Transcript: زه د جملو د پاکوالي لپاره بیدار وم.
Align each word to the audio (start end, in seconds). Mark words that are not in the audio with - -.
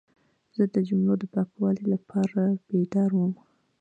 زه 0.55 0.63
د 0.73 0.75
جملو 0.87 1.13
د 1.19 1.23
پاکوالي 1.33 1.85
لپاره 1.93 2.41
بیدار 2.69 3.09
وم. 3.15 3.33